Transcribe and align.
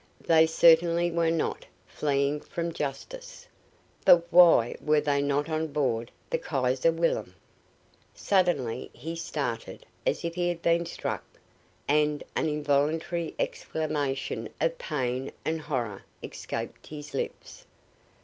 They 0.21 0.47
certainly 0.47 1.11
were 1.11 1.29
not 1.29 1.67
fleeing 1.85 2.39
from 2.39 2.73
justice. 2.73 3.47
But 4.03 4.25
why 4.33 4.75
were 4.81 4.99
they 4.99 5.21
not 5.21 5.47
on 5.47 5.67
board 5.67 6.09
the 6.31 6.39
Kaiser 6.39 6.91
Wilhelm? 6.91 7.35
Suddenly 8.15 8.89
he 8.95 9.15
started 9.15 9.85
as 10.03 10.25
if 10.25 10.33
he 10.33 10.49
had 10.49 10.63
been 10.63 10.87
struck, 10.87 11.23
and 11.87 12.23
an 12.35 12.49
involuntary 12.49 13.35
exclamation 13.37 14.49
of 14.59 14.79
pain 14.79 15.31
and 15.45 15.61
horror 15.61 16.03
escaped 16.23 16.87
his 16.87 17.13
lips. 17.13 17.67